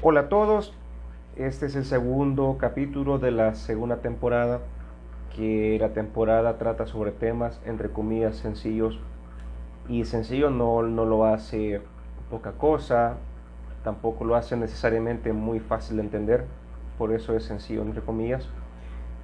[0.00, 0.74] Hola a todos,
[1.34, 4.60] este es el segundo capítulo de la segunda temporada,
[5.34, 9.00] que la temporada trata sobre temas entre comillas sencillos.
[9.88, 11.80] Y sencillo no, no lo hace
[12.30, 13.16] poca cosa,
[13.82, 16.44] tampoco lo hace necesariamente muy fácil de entender,
[16.96, 18.46] por eso es sencillo entre comillas,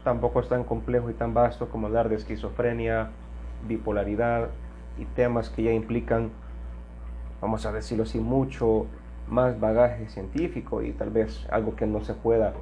[0.03, 3.11] tampoco es tan complejo y tan vasto como hablar de esquizofrenia,
[3.69, 4.49] bipolaridad
[4.99, 6.31] y temas que ya implican,
[7.41, 8.89] vamos a decirlo así, mucho
[9.29, 12.55] más bagaje científico y tal vez algo que no se pueda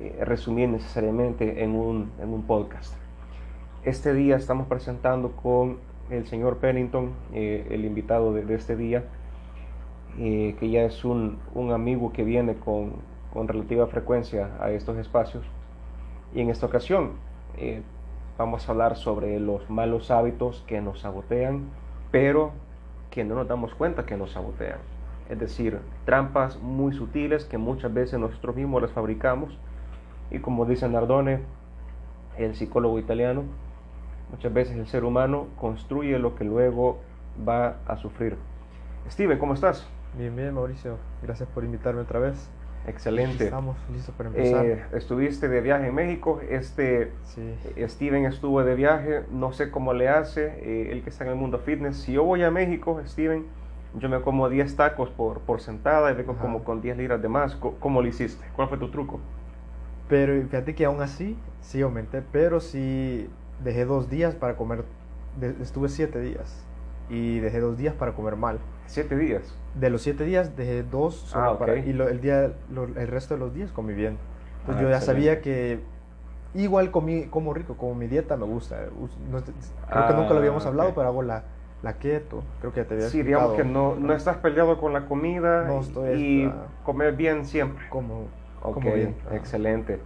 [0.00, 2.94] eh, resumir necesariamente en un, en un, podcast.
[3.84, 5.78] Este día estamos presentando con
[6.10, 9.04] el señor Pennington, eh, el invitado de, este día,
[10.18, 12.92] eh, que ya es un, un, amigo que viene con,
[13.32, 15.44] con, relativa frecuencia a estos espacios.
[16.34, 17.12] Y en esta ocasión
[18.36, 21.64] vamos a hablar sobre los malos hábitos que nos sabotean,
[22.12, 22.52] pero
[23.10, 24.78] que no nos damos cuenta que nos sabotean
[25.28, 29.58] es decir, trampas muy sutiles que muchas veces nosotros mismos las fabricamos
[30.30, 31.40] y como dice Nardone,
[32.36, 33.44] el psicólogo italiano,
[34.30, 36.98] muchas veces el ser humano construye lo que luego
[37.46, 38.36] va a sufrir.
[39.10, 39.86] Steven, ¿cómo estás?
[40.16, 40.98] Bien, bien, Mauricio.
[41.22, 42.50] Gracias por invitarme otra vez.
[42.86, 43.44] Excelente.
[43.44, 44.64] Estamos listos para empezar.
[44.64, 46.40] Eh, estuviste de viaje en México.
[46.48, 47.12] Este
[47.76, 49.24] Steven estuvo de viaje.
[49.30, 51.96] No sé cómo le hace eh, el que está en el mundo fitness.
[51.98, 53.46] Si yo voy a México, Steven,
[53.94, 57.28] yo me como 10 tacos por, por sentada y vengo como con 10 libras de
[57.28, 57.56] más.
[57.56, 58.44] ¿Cómo lo hiciste?
[58.54, 59.20] ¿Cuál fue tu truco?
[60.08, 63.28] Pero fíjate que aún así, sí aumenté, pero sí
[63.62, 64.84] dejé dos días para comer,
[65.60, 66.64] estuve siete días
[67.10, 68.58] y dejé dos días para comer mal.
[68.86, 69.54] ¿Siete días?
[69.74, 73.40] De los siete días dejé dos solo ah, para, y el, día, el resto de
[73.40, 74.16] los días comí bien.
[74.60, 75.80] Entonces ah, yo ya sabía que
[76.54, 78.86] igual comí como rico, como mi dieta me gusta.
[79.90, 81.44] creo que nunca lo habíamos ah, hablado, pero hago la
[81.82, 84.92] la keto, creo que ya te había Sí, digamos que no, no estás peleado con
[84.92, 86.52] la comida no estoy y
[86.84, 87.88] comer bien siempre.
[87.88, 88.26] Como,
[88.60, 89.14] como bien.
[89.32, 90.00] Excelente.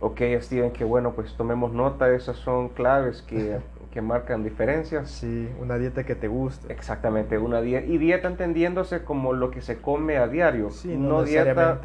[0.00, 3.58] Ok, Steven, que bueno, pues tomemos nota, esas son claves que,
[3.92, 5.10] que marcan diferencias.
[5.10, 6.72] Sí, una dieta que te guste.
[6.72, 7.86] Exactamente, una dieta.
[7.86, 10.70] Y dieta entendiéndose como lo que se come a diario.
[10.70, 11.78] Sí, no, dieta.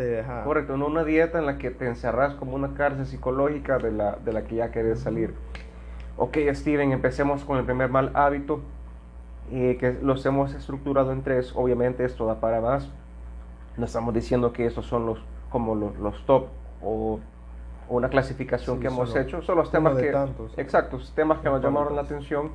[0.45, 4.15] Correcto, no una dieta en la que te encerras como una cárcel psicológica de la,
[4.15, 5.33] de la que ya querés salir.
[6.15, 8.61] Ok, Steven, empecemos con el primer mal hábito
[9.49, 12.89] que los hemos estructurado en tres, obviamente esto da para más.
[13.77, 15.19] No estamos diciendo que estos son los
[15.49, 16.47] como los, los top
[16.83, 17.19] o,
[17.89, 21.95] una clasificación que hemos hecho, son los temas que tantos, exactos, temas que nos llamaron
[21.95, 22.51] la atención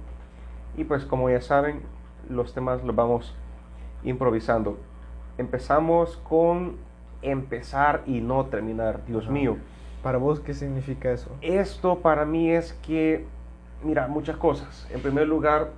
[0.77, 1.81] y pues como ya saben,
[2.29, 3.35] los temas los vamos
[4.05, 4.79] improvisando.
[5.39, 6.77] Empezamos con
[7.23, 9.57] empezar y no terminar, Dios mío.
[10.03, 11.31] ¿Para vos qué significa eso?
[11.41, 13.25] Esto para mí es que,
[13.83, 14.87] mira, muchas cosas.
[14.93, 15.71] En primer lugar,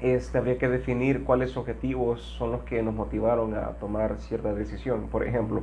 [0.00, 5.08] este, habría que definir cuáles objetivos son los que nos motivaron a tomar cierta decisión.
[5.08, 5.62] Por ejemplo,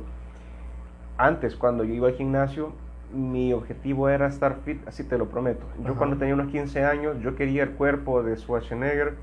[1.16, 2.72] antes cuando yo iba al gimnasio,
[3.12, 5.64] mi objetivo era estar fit, así te lo prometo.
[5.84, 9.14] Yo cuando tenía unos 15 años, yo quería el cuerpo de Schwarzenegger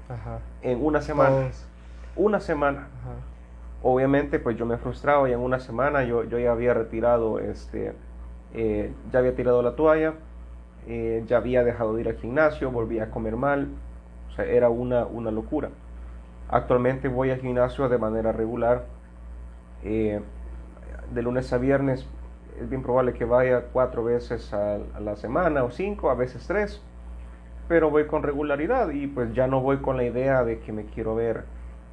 [0.61, 1.49] en una semana.
[2.15, 2.87] Una semana.
[3.83, 7.93] Obviamente, pues yo me frustraba y en una semana yo, yo ya había retirado, este,
[8.53, 10.13] eh, ya había tirado la toalla,
[10.87, 13.69] eh, ya había dejado de ir al gimnasio, volvía a comer mal,
[14.31, 15.69] o sea, era una, una locura.
[16.49, 18.85] Actualmente voy al gimnasio de manera regular.
[19.83, 20.21] Eh,
[21.13, 22.07] de lunes a viernes
[22.61, 26.81] es bien probable que vaya cuatro veces a, la semana o cinco, a veces tres.
[27.67, 30.85] Pero voy con regularidad y pues ya no voy con la idea de que me
[30.85, 31.43] quiero ver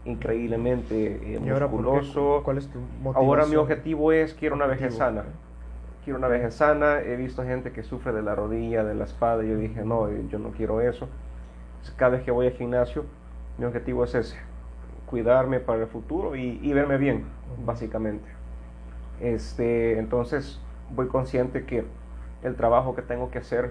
[0.05, 2.43] increíblemente eh, musculoso.
[2.45, 2.81] ¿Cuál es tu
[3.15, 5.25] Ahora mi objetivo es quiero una vejez sana.
[6.05, 7.01] Quiero una vejez sana.
[7.01, 9.45] He visto gente que sufre de la rodilla, de la espalda.
[9.45, 11.09] Y yo dije, no, yo no quiero eso
[11.97, 13.05] cada vez que voy al gimnasio,
[13.59, 14.37] mi objetivo es ese,
[15.07, 17.25] cuidarme para el futuro y, verme bien,
[17.65, 18.29] básicamente.
[19.21, 21.85] Este, entonces, voy consciente que
[22.43, 23.71] el trabajo que tengo que hacer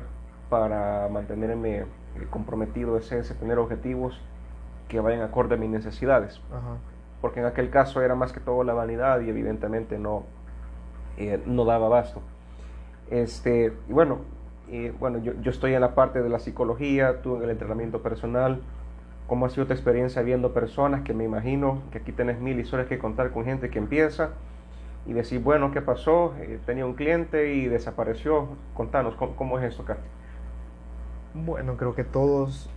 [0.50, 1.86] para mantenerme
[2.30, 4.20] comprometido es ese, tener objetivos
[4.88, 6.42] que vayan acorde a mis necesidades.
[7.22, 10.24] Porque en aquel caso era más que todo la vanidad y evidentemente no,
[11.18, 12.22] eh, no daba abasto.
[13.10, 14.20] Este, y bueno,
[15.00, 18.62] bueno, yo, yo, estoy en la parte de la psicología, tú en el entrenamiento personal.
[19.28, 22.88] ¿Cómo ha sido tu experiencia viendo personas que me imagino que aquí tienes mil historias
[22.88, 24.32] que contar con gente que empieza
[25.08, 26.34] y decir, bueno, ¿qué pasó?
[26.40, 28.50] Eh, tenía un cliente y desapareció.
[28.74, 29.98] Contanos, ¿cómo, es esto acá?
[31.34, 32.70] Bueno, creo que todos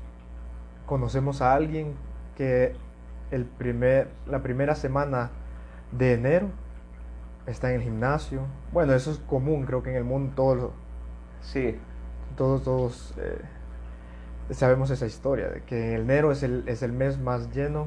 [0.86, 1.94] conocemos a alguien
[2.36, 2.74] que
[3.32, 5.30] el primer, la primera semana
[5.90, 6.48] de enero
[7.46, 8.42] está en el gimnasio.
[8.72, 10.70] Bueno, eso es común, creo que en el mundo todos
[11.40, 11.76] Sí.
[12.36, 17.52] Todos, todos eh, sabemos esa historia, de que enero es el, es el mes más
[17.54, 17.86] lleno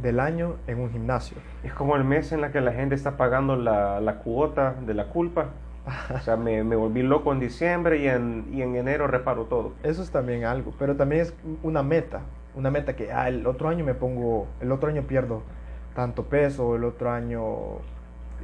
[0.00, 1.36] del año en un gimnasio.
[1.62, 4.94] Es como el mes en la que la gente está pagando la, la cuota de
[4.94, 5.50] la culpa.
[6.14, 9.72] O sea, me, me, volví loco en diciembre y en, y en enero reparo todo.
[9.82, 12.20] Eso es también algo, pero también es una meta.
[12.54, 15.42] Una meta que ah, el otro año me pongo, el otro año pierdo
[15.94, 17.78] tanto peso, el otro año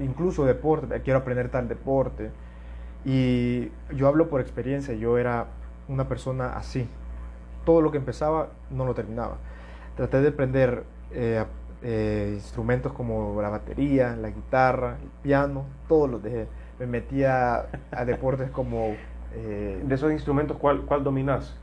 [0.00, 2.30] incluso deporte, quiero aprender tal deporte.
[3.04, 5.46] Y yo hablo por experiencia, yo era
[5.88, 6.88] una persona así.
[7.64, 9.36] Todo lo que empezaba no lo terminaba.
[9.96, 11.44] Traté de aprender eh,
[11.82, 16.48] eh, instrumentos como la batería, la guitarra, el piano, todos los dejé.
[16.78, 18.94] Me metía a deportes como...
[19.34, 21.54] Eh, de esos instrumentos, ¿cuál, cuál dominas?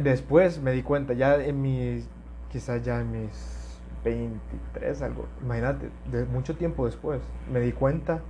[0.00, 2.08] Después me di cuenta, ya en mis,
[2.50, 3.62] quizás ya en mis
[4.04, 7.20] 23, algo, imagínate, de mucho tiempo después,
[7.50, 8.20] me di cuenta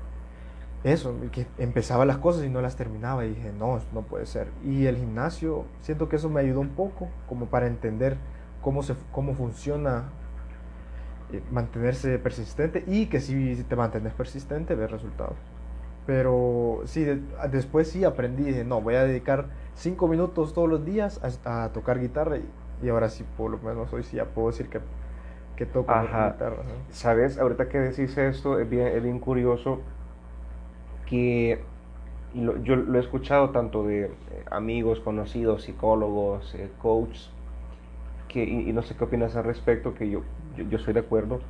[0.84, 4.48] eso, que empezaba las cosas y no las terminaba y dije, no, no puede ser.
[4.64, 8.16] Y el gimnasio, siento que eso me ayudó un poco como para entender
[8.62, 10.10] cómo, se, cómo funciona
[11.32, 15.36] eh, mantenerse persistente y que si te mantienes persistente ves resultados.
[16.04, 17.06] Pero sí,
[17.52, 22.00] después sí aprendí, dije, no, voy a dedicar cinco minutos todos los días a, tocar
[22.00, 22.38] guitarra
[22.82, 24.80] y, ahora sí, por lo menos hoy sí ya puedo decir que,
[25.54, 26.56] que toco guitarra.
[26.90, 29.80] Sabes, ahorita que decís esto, es bien, es bien curioso
[31.12, 31.58] que
[32.34, 34.10] yo lo he escuchado tanto de eh,
[34.50, 37.30] amigos, conocidos, psicólogos, eh, coaches,
[38.28, 40.22] que, y, no sé qué opinas al respecto, que yo,
[40.56, 41.40] yo, soy de acuerdo.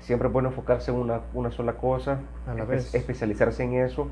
[0.00, 2.92] Siempre es bueno enfocarse en una, una sola cosa, a la vez.
[2.92, 4.08] especializarse en eso,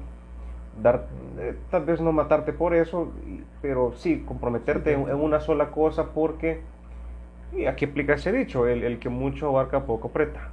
[0.81, 1.09] dar,
[1.41, 3.13] eh, tal vez no matarte por eso,
[3.61, 6.61] pero sí comprometerte en, una sola cosa porque,
[7.53, 10.51] y aquí aplica ese dicho, el, el que mucho abarca poco preta.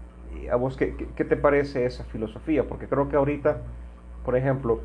[0.51, 2.63] ¿A vos qué, qué, te parece esa filosofía?
[2.63, 3.61] Porque creo que ahorita
[4.25, 4.81] por ejemplo,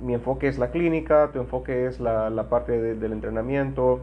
[0.00, 4.00] mi enfoque es la clínica, tu enfoque es la, la parte del entrenamiento,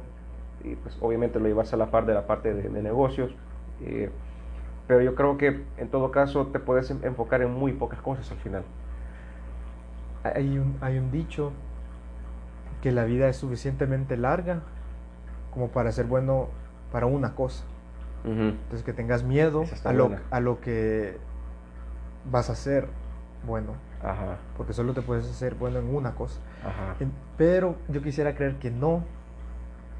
[0.63, 3.31] y pues obviamente lo llevas a la par de la parte de, negocios.
[3.81, 4.09] Eh,
[4.87, 8.37] pero yo creo que en todo caso te puedes enfocar en muy pocas cosas al
[8.37, 8.63] final.
[10.23, 11.51] Hay un, hay un dicho
[12.81, 14.61] que la vida es suficientemente larga
[15.51, 16.49] como para ser bueno
[16.91, 17.63] para una cosa.
[18.25, 21.17] Entonces que tengas miedo a lo, a lo que
[22.29, 22.87] vas a hacer
[23.47, 23.73] bueno.
[24.03, 24.37] Ajá.
[24.57, 26.39] Porque solo te puedes hacer bueno en una cosa.
[26.63, 26.95] Ajá.
[27.37, 29.03] Pero yo quisiera creer que no.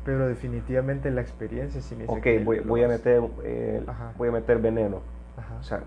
[0.06, 3.84] Pero definitivamente la experiencia sí me Ok, voy, voy a meter, eh,
[4.18, 5.02] voy a meter veneno.
[5.38, 5.56] Ajá.
[5.60, 5.84] O sea,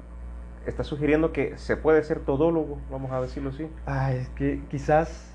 [0.66, 3.68] está sugiriendo que se puede ser todólogo, vamos a decirlo así.
[3.86, 5.28] Ah, es que quizás.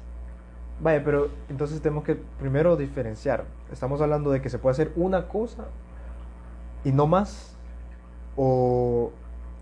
[0.79, 3.45] Vaya, pero entonces tenemos que primero diferenciar.
[3.71, 5.65] Estamos hablando de que se puede hacer una cosa
[6.83, 7.57] y no más.
[8.35, 9.12] O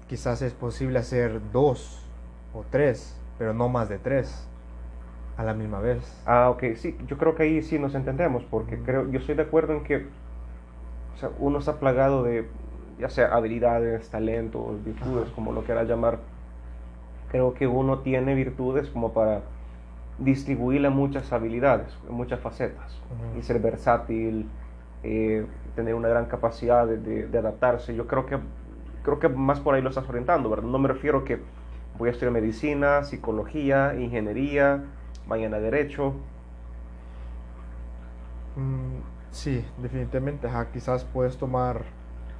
[0.07, 2.04] quizás es posible hacer dos
[2.55, 4.47] o tres, pero no más de tres
[5.37, 5.99] a la misma vez.
[6.25, 9.43] Ah, ok, sí, yo creo que ahí sí nos entendemos, porque creo, yo estoy de
[9.43, 10.07] acuerdo en que
[11.15, 12.47] o sea, uno está plagado de,
[12.99, 16.19] ya sea habilidades, talentos, virtudes, como lo quieras llamar.
[17.29, 19.41] Creo que uno tiene virtudes como para
[20.17, 23.01] distribuirle muchas habilidades, muchas facetas,
[23.37, 24.49] y ser versátil,
[25.03, 27.95] eh, tener una gran capacidad de, de, adaptarse.
[27.95, 28.37] Yo creo que,
[29.03, 30.67] creo que más por ahí lo estás orientando, ¿verdad?
[30.67, 31.39] No me refiero que
[31.97, 34.83] voy a estudiar medicina, psicología, ingeniería,
[35.27, 36.13] mañana derecho.
[38.55, 38.99] Mm,
[39.31, 41.81] sí, definitivamente, quizás puedes tomar,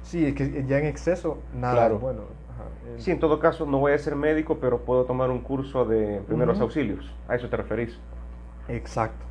[0.02, 2.22] sí, que ya en exceso, nada bueno.
[2.98, 6.22] Sí, en todo caso, no voy a ser médico, pero puedo tomar un curso de
[6.26, 7.14] primeros auxilios.
[7.28, 7.98] ¿A eso te referís?
[8.68, 9.24] Exacto.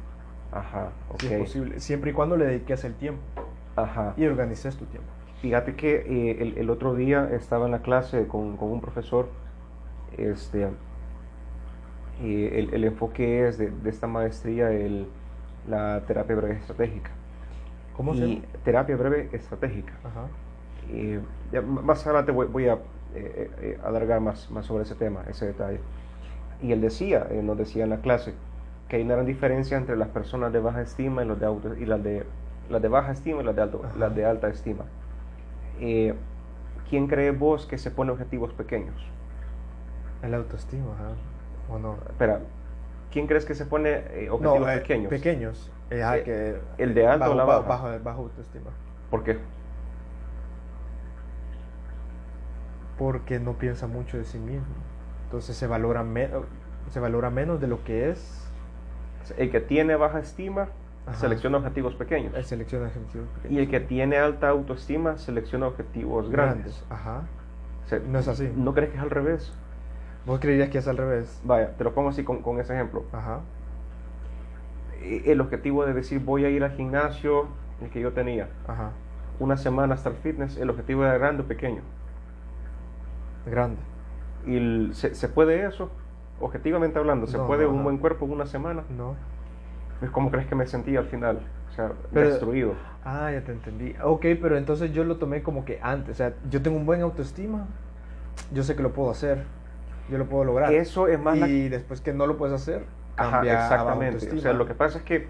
[0.52, 1.24] Ajá, ok.
[1.24, 3.22] es posible, siempre y cuando le dediques el tiempo.
[3.76, 4.14] Ajá.
[4.16, 5.10] Y organices tu tiempo.
[5.42, 9.28] Fíjate que eh, el, otro día estaba en la clase con, con un profesor
[10.18, 10.68] este,
[12.22, 15.08] el, el, enfoque es de, esta maestría el,
[15.68, 17.12] la terapia breve estratégica.
[17.96, 18.46] ¿Cómo se llama?
[18.64, 19.94] Terapia breve estratégica.
[21.64, 22.78] más adelante voy, a eh,
[23.16, 25.80] eh, eh, alargar más, más sobre ese tema, ese detalle.
[26.62, 28.34] Y él decía, nos decía en la clase,
[28.90, 31.76] que hay una gran diferencia entre las personas de baja estima y, los de auto,
[31.76, 32.26] y las, de,
[32.70, 34.86] las de baja estima y las de, alto, las de alta estima.
[35.80, 38.96] ¿Quién cree vos que se pone objetivos pequeños?
[40.22, 40.86] El autoestima,
[41.70, 41.98] ¿o no?
[42.10, 42.40] Espera,
[43.12, 45.10] ¿quién crees que se pone eh, objetivos eh, pequeños?
[45.10, 45.72] Pequeños.
[45.90, 47.68] Eh, que ¿El de alto o la baja?
[47.68, 48.72] Bajo, bajo autoestima.
[49.10, 49.38] ¿Por qué?
[52.98, 54.66] Porque no piensa mucho de sí mismo.
[55.26, 56.04] Entonces se valora,
[56.90, 58.42] se valora menos de lo que es.
[59.38, 60.70] El que tiene baja estima
[61.14, 62.34] selecciona objetivos pequeños.
[62.46, 63.54] selecciona objetivos pequeños.
[63.54, 66.84] Y el que tiene alta autoestima selecciona objetivos grandes.
[66.84, 66.86] grandes.
[66.90, 67.24] Ajá.
[68.08, 68.52] no es así.
[68.56, 69.54] ¿No crees que es al revés?
[70.26, 71.42] ¿Vos creerías que es al revés?
[71.44, 73.06] Vaya, te lo pongo así con, con ese ejemplo.
[73.12, 73.42] Ajá.
[75.02, 77.48] E, el objetivo de decir voy a ir al gimnasio,
[77.82, 78.50] el que yo tenía.
[78.68, 78.92] Ajá.
[79.40, 81.82] una semana hasta el fitness, el objetivo era grande o pequeño.
[83.46, 83.82] Grande.
[84.48, 85.90] ¿Y se, puede eso?
[86.40, 88.84] Objetivamente hablando, ¿se puede un buen cuerpo en una semana?
[88.96, 89.16] No.
[90.12, 91.40] ¿Cómo crees que me sentí al final?
[91.70, 92.74] O sea, destruido.
[93.04, 93.96] Ah, ya te entendí.
[94.04, 96.12] Ok, pero entonces yo lo tomé como que antes.
[96.12, 97.66] O sea, yo tengo un buen autoestima,
[98.54, 99.44] yo sé que lo puedo hacer,
[100.10, 100.74] yo lo puedo lograr.
[100.74, 101.38] Eso es más.
[101.38, 102.86] Y después que no lo puedes hacer,
[103.16, 104.32] cambia exactamente.
[104.32, 105.28] O sea, lo que pasa es que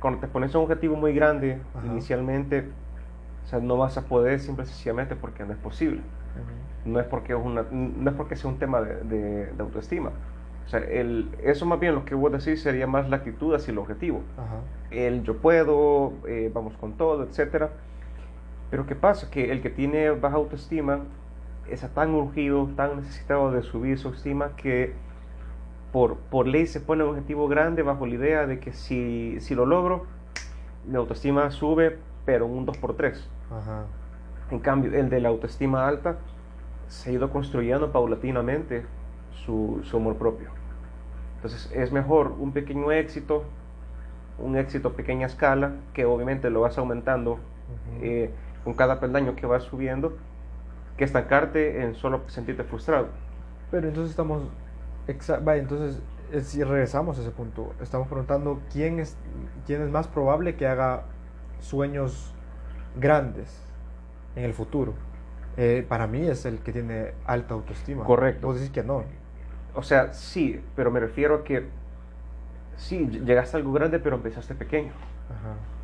[0.00, 2.64] cuando te pones un objetivo muy grande, inicialmente,
[3.44, 6.00] o sea, no vas a poder simple sencillamente porque no es posible.
[6.84, 10.10] No es porque es una, no es porque sea un tema de, de, autoestima.
[10.64, 13.72] O sea, el, eso más bien lo que vos decís sería más la actitud hacia
[13.72, 14.22] el objetivo.
[14.90, 17.70] El yo puedo, eh, vamos con todo, etcétera.
[18.70, 19.30] Pero ¿qué pasa?
[19.30, 21.00] Que el que tiene baja autoestima
[21.70, 24.94] está tan urgido, tan necesitado de subir su estima que
[25.92, 29.54] por, por ley se pone un objetivo grande bajo la idea de que si, si
[29.54, 30.06] lo logro,
[30.86, 33.18] mi autoestima sube, pero un 2x3.
[34.50, 36.18] En cambio, el de la autoestima alta
[36.88, 38.84] se ha ido construyendo paulatinamente
[39.30, 40.48] su, su amor propio.
[41.36, 43.44] Entonces es mejor un pequeño éxito,
[44.38, 47.38] un éxito a pequeña escala, que obviamente lo vas aumentando
[48.00, 48.30] eh,
[48.64, 50.16] con cada peldaño que vas subiendo,
[50.98, 53.08] que estancarte en solo sentirte frustrado.
[53.70, 54.42] Pero entonces estamos,
[55.42, 56.02] vaya, entonces
[56.42, 59.16] si regresamos a ese punto, estamos preguntando quién es,
[59.64, 61.04] quién es más probable que haga
[61.60, 62.34] sueños
[62.96, 63.62] grandes
[64.36, 64.92] en el futuro.
[65.56, 68.04] Eh, para mí es el que tiene alta autoestima.
[68.04, 68.48] Correcto.
[68.48, 69.04] Vos decís que no.
[69.74, 71.68] O sea, sí, pero me refiero a que
[72.76, 74.92] sí, llegaste a algo grande, pero empezaste pequeño.
[75.30, 75.77] Ajá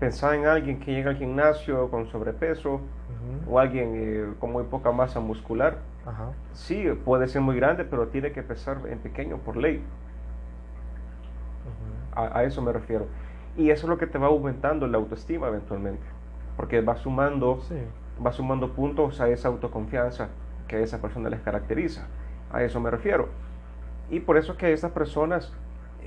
[0.00, 2.80] pensar en alguien que llega al gimnasio con sobrepeso
[3.48, 5.78] o alguien eh, con muy poca masa muscular.
[6.52, 9.82] Sí, puede ser muy grande, pero tiene que pesar en pequeño por ley.
[12.14, 13.06] a, eso me refiero.
[13.56, 16.04] Y eso es lo que te va aumentando la autoestima eventualmente,
[16.56, 17.60] porque va sumando,
[18.24, 20.28] va sumando puntos a esa autoconfianza
[20.66, 22.06] que a esa persona les caracteriza.
[22.52, 23.28] A eso me refiero.
[24.10, 25.52] Y por eso que a estas personas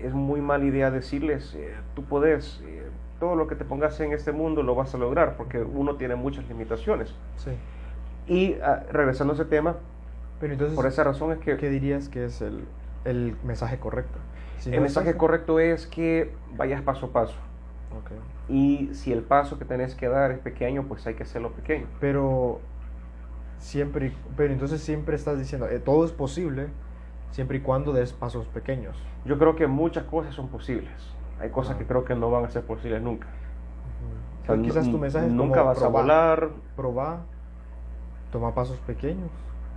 [0.01, 2.87] es muy mala idea decirles, eh, tú puedes, eh,
[3.19, 6.15] todo lo que te pongas en este mundo lo vas a lograr, porque uno tiene
[6.15, 7.13] muchas limitaciones.
[7.38, 7.51] Sí.
[8.27, 9.77] Y ah, regresando a ese tema,
[10.39, 11.57] Pero entonces, por esa razón es que...
[11.57, 12.65] ¿Qué dirías que es el,
[13.05, 14.19] el mensaje correcto?
[14.65, 17.36] el mensaje correcto es que vayas paso a paso.
[18.01, 18.17] Okay.
[18.50, 21.86] Y si el paso que tenés que dar es pequeño, pues hay que hacerlo pequeño.
[22.00, 22.59] Pero
[23.59, 26.67] siempre, pero entonces siempre estás diciendo, eh, todo es posible
[27.31, 28.97] siempre y cuando des pasos pequeños.
[29.25, 32.50] Yo creo que muchas cosas son posibles hay cosas que creo que no van a
[32.50, 33.27] ser posibles nunca.
[34.62, 36.50] quizás tu mensaje es nunca vas a volar.
[36.75, 37.20] Probar,
[38.32, 39.29] toma pasos pequeños.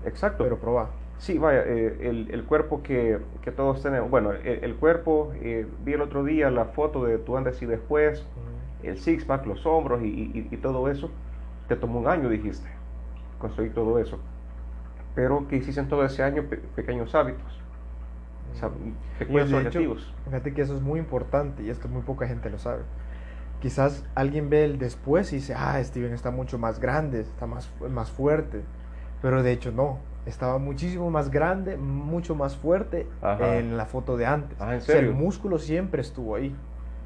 [0.04, 0.44] Exacto.
[0.44, 0.88] Pero probar.
[1.18, 5.92] Sí, vaya, eh, el, el, cuerpo que, que, todos tenemos, bueno, el, cuerpo, eh, vi
[5.92, 8.26] el otro día la foto de tu antes y después,
[8.82, 11.10] el six-pack, los hombros y, y, y, todo eso,
[11.68, 12.70] te tomó un año, dijiste,
[13.38, 14.18] construir todo eso.
[15.14, 17.60] Pero que hiciste en todo ese año pequeños hábitos.
[18.52, 18.70] O sea,
[19.54, 20.12] objetivos.
[20.24, 22.82] fíjate que eso es muy importante y esto muy poca gente lo sabe.
[23.60, 27.70] Quizás alguien ve el después y dice, ah, Steven está mucho más grande, está más,
[27.90, 28.62] más fuerte.
[29.20, 34.26] Pero de hecho no, estaba muchísimo más grande, mucho más fuerte en la foto de
[34.26, 34.58] antes.
[34.60, 35.10] Ah, ¿en serio?
[35.10, 36.54] el músculo siempre estuvo ahí.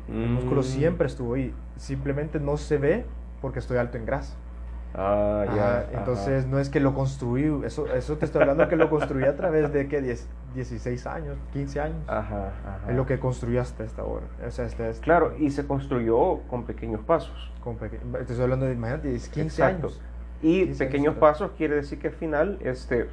[0.08, 0.64] El músculo mm.
[0.64, 1.54] siempre estuvo ahí.
[1.76, 3.04] Simplemente no se ve
[3.40, 4.36] porque estoy alto en grasa.
[4.96, 5.98] Ah, ya.
[5.98, 9.34] entonces no es que lo construí, eso, eso te estoy hablando que lo construí a
[9.34, 11.98] través de que 10, 16 años, 15 años.
[12.06, 12.52] Ajá,
[12.88, 14.26] Es lo que construí hasta esta hora.
[14.46, 14.68] O sea,
[15.00, 17.52] Claro, y se construyó con pequeños pasos.
[17.62, 17.88] Con te
[18.20, 20.00] estoy hablando de, imagínate, 15 años.
[20.42, 23.04] Y pequeños pasos quiere decir que al final, este,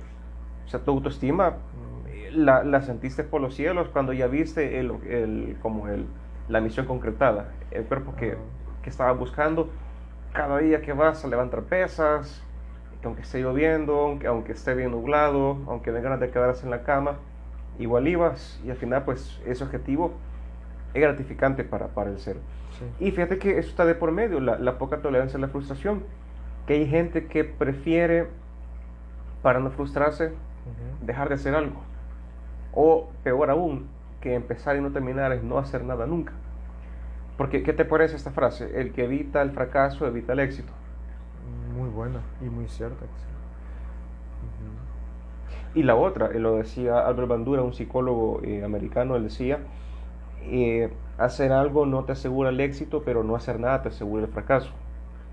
[0.66, 2.36] o sea, tu autoestima mm.
[2.36, 6.06] la, la, sentiste por los cielos cuando ya viste el, el, como el,
[6.50, 8.38] la misión concretada, el cuerpo que,
[8.84, 9.70] que estaba buscando
[10.34, 12.42] cada día que vas a levantar pesas,
[13.02, 16.72] que aunque esté lloviendo, aunque, aunque esté bien nublado, aunque den ganas de quedarse en
[16.72, 17.18] la cama,
[17.80, 20.14] igual ibas y al final pues ese objetivo
[20.94, 22.38] es gratificante para, para el ser.
[23.00, 26.04] Y fíjate que eso está de por medio, la, poca tolerancia a la frustración,
[26.66, 28.28] que hay gente que prefiere,
[29.42, 30.32] para no frustrarse,
[31.02, 31.82] dejar de hacer algo.
[32.74, 33.88] O peor aún,
[34.20, 36.34] que empezar y no terminar es no hacer nada nunca.
[37.42, 38.80] Porque, ¿qué te parece esta frase?
[38.80, 40.72] El que evita el fracaso evita el éxito.
[41.76, 43.04] Muy buena y muy cierta.
[45.74, 49.58] Y la otra, eh, lo decía Albert Bandura, un psicólogo eh, americano, él decía,
[50.44, 54.30] eh, hacer algo no te asegura el éxito, pero no hacer nada te asegura el
[54.30, 54.70] fracaso.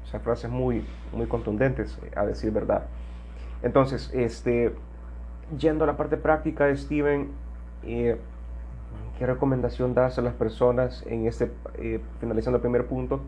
[0.05, 2.87] O sea, frases muy, muy contundentes, a decir verdad.
[3.63, 4.75] Entonces, este,
[5.59, 7.29] yendo a la parte práctica Steven,
[9.19, 13.21] ¿Qué recomendación das a las personas en este, eh, finalizando el primer punto,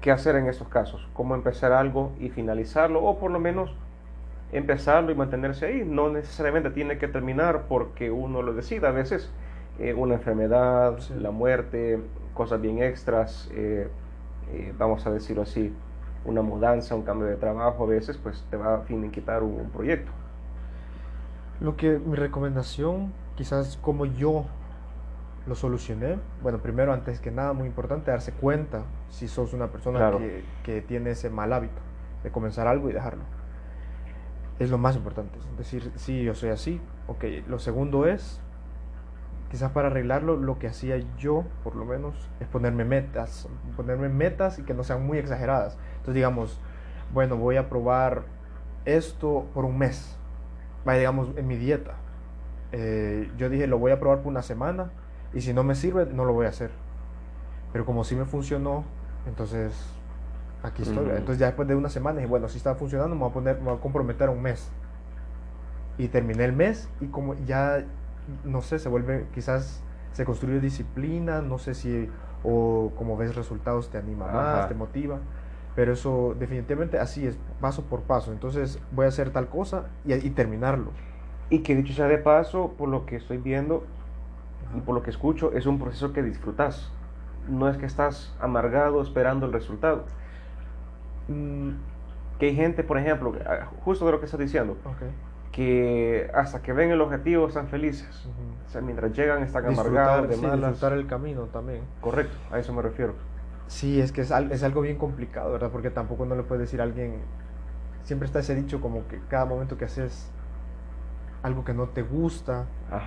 [0.00, 3.74] qué hacer en estos casos, cómo empezar algo y finalizarlo, o por lo menos
[4.52, 5.84] empezarlo y mantenerse ahí.
[5.84, 8.88] No necesariamente tiene que terminar porque uno lo decida.
[8.88, 9.30] A veces
[9.78, 12.00] eh, una enfermedad, la muerte,
[12.34, 13.88] cosas bien extras, eh,
[14.52, 15.72] eh, vamos a decirlo así,
[16.24, 19.70] una mudanza, un cambio de trabajo, a veces pues te va a finiquitar un, un
[19.70, 20.12] proyecto.
[21.60, 24.46] Lo que mi recomendación, quizás como yo
[25.46, 30.10] lo solucioné, bueno, primero antes que nada, muy importante, darse cuenta si sos una persona
[30.18, 31.80] que, que tiene ese mal hábito
[32.24, 33.22] de comenzar algo y dejarlo
[34.58, 35.38] es lo más importante.
[35.38, 36.80] Es decir, sí, yo soy así.
[37.06, 38.40] Ok, lo segundo es,
[39.50, 43.48] quizás para arreglarlo, lo que hacía yo, por lo menos, es ponerme metas.
[43.76, 45.78] Ponerme metas y que no sean muy exageradas.
[45.92, 46.60] Entonces, digamos,
[47.12, 48.24] bueno, voy a probar
[48.84, 50.16] esto por un mes.
[50.84, 51.94] Vaya, digamos, en mi dieta.
[52.72, 54.90] Eh, yo dije, lo voy a probar por una semana
[55.32, 56.70] y si no me sirve, no lo voy a hacer.
[57.72, 58.84] Pero como sí me funcionó,
[59.26, 59.74] entonces
[60.62, 61.10] aquí estoy.
[61.10, 63.58] Entonces ya después de una semana dije, bueno, si está funcionando, me voy a, poner,
[63.58, 64.70] me voy a comprometer un mes.
[65.98, 67.84] Y terminé el mes y como ya,
[68.44, 69.82] no sé, se vuelve, quizás
[70.12, 72.10] se construye disciplina, no sé si,
[72.42, 75.18] o como ves resultados te anima más, te motiva.
[75.74, 78.32] Pero eso definitivamente así es, paso por paso.
[78.32, 80.92] Entonces voy a hacer tal cosa y, y terminarlo.
[81.48, 83.84] Y que dicho sea de paso, por lo que estoy viendo
[84.76, 86.90] y por lo que escucho, es un proceso que disfrutas.
[87.48, 90.04] No es que estás amargado esperando el resultado.
[91.28, 91.70] Mm,
[92.38, 94.76] que hay gente, por ejemplo, ah, justo de lo que estás diciendo,
[95.52, 98.28] que hasta que ven el objetivo están felices.
[98.66, 100.72] O sea, mientras llegan están amargados, de malas.
[100.72, 101.82] disfrutar el camino también.
[102.00, 103.14] Correcto, a eso me refiero.
[103.68, 105.70] Sí, es que es, es, algo bien complicado, ¿verdad?
[105.72, 107.14] Porque tampoco no le puedes decir a alguien,
[108.04, 110.30] siempre está ese dicho como que cada momento que haces
[111.46, 112.66] algo que no te gusta,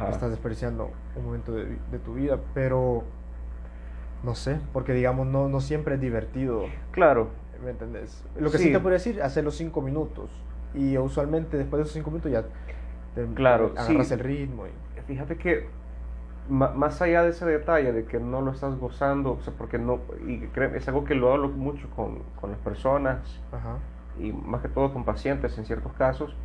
[0.10, 3.03] estás desperdiciando un momento de, de tu vida, pero
[4.24, 6.65] no sé, porque digamos, no, no siempre es divertido.
[6.91, 7.29] Claro,
[7.63, 8.24] ¿Me entendés?
[8.38, 10.29] Lo que sí, te podría decir, hacer los cinco minutos.
[10.74, 12.43] Y usualmente después de esos cinco minutos ya
[13.15, 14.65] te claro, agarras el ritmo.
[14.67, 15.01] Y...
[15.01, 15.67] Fíjate que
[16.48, 20.00] más allá de ese detalle de que no lo estás gozando, o sea, porque no,
[20.25, 23.20] y es algo que lo hablo mucho con, con las personas
[24.18, 26.35] y más que todo con pacientes en ciertos casos,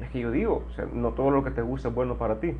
[0.00, 2.40] es que yo digo, o sea, no todo lo que te gusta es bueno para
[2.40, 2.54] ti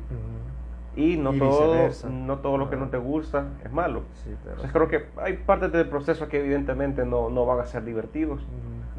[0.97, 4.01] y no todo no todo lo que no te gusta es malo.
[4.25, 8.41] Entonces creo que hay partes del proceso que evidentemente no, no van a ser divertidos.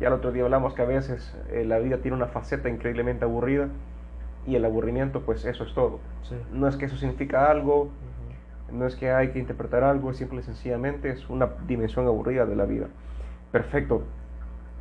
[0.00, 3.24] Ya el otro día hablamos que a veces eh, la vida tiene una faceta increíblemente
[3.24, 3.68] aburrida
[4.46, 5.98] y el aburrimiento pues eso es todo.
[6.52, 7.88] No es que eso significa algo,
[8.72, 12.54] no es que hay que interpretar algo, simple y sencillamente es una dimensión aburrida de
[12.54, 12.86] la vida.
[13.50, 14.04] Perfecto.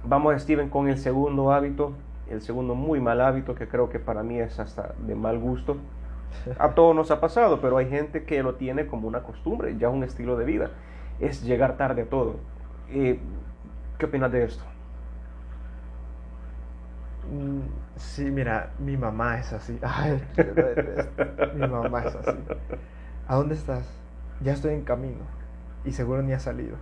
[0.04, 1.94] Vamos Steven con el segundo hábito,
[2.30, 5.78] el segundo muy mal hábito que creo que para mí es hasta de mal gusto
[6.60, 9.90] a todos nos ha pasado, pero hay gente que lo tiene como una costumbre, ya
[9.90, 10.72] un estilo de vida.
[11.20, 12.38] Es llegar tarde a todo.
[12.90, 13.20] Eh,
[13.98, 14.64] ¿Qué opinas de esto?
[17.32, 17.62] Mm,
[17.96, 19.80] sí, mira, mi mamá es así.
[21.56, 22.38] mi mamá es así.
[23.28, 23.90] ¿A dónde estás?
[24.42, 25.24] Ya estoy en camino.
[25.84, 26.76] Y seguro ni ha salido.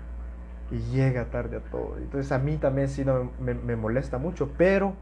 [0.69, 1.97] Y llega tarde a todo.
[1.97, 4.95] Entonces a mí también sí no, me molesta mucho, pero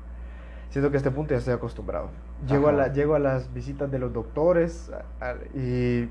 [0.74, 2.10] siento que a este punto ya estoy acostumbrado.
[2.48, 4.92] Llego a, la, llego a las visitas de los doctores
[5.54, 6.08] y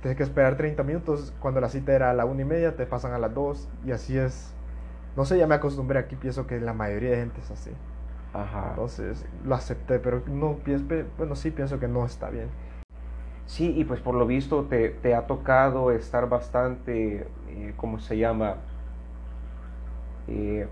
[0.00, 1.34] tienes que esperar 30 minutos.
[1.38, 3.92] Cuando la cita era a la una y media, te pasan a las 2 y
[3.92, 4.54] así es.
[5.16, 7.70] No sé, ya me acostumbré aquí, pienso que la mayoría de gente es así.
[8.32, 8.70] Ajá.
[8.70, 10.86] Entonces lo acepté, pero no pienso,
[11.18, 12.48] bueno, sí pienso que no está bien.
[13.44, 18.16] Sí, y pues por lo visto te, te ha tocado estar bastante, eh, ¿cómo se
[18.16, 18.56] llama?
[20.26, 20.66] Eh,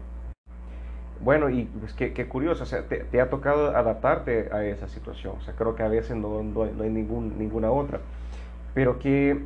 [1.25, 5.41] bueno, y pues qué, curioso, o sea, te, ha tocado adaptarte a esa situación, o
[5.41, 8.01] sea, creo que a veces no, no, hay ningún, ninguna otra.
[8.75, 9.43] Pero ¿qué,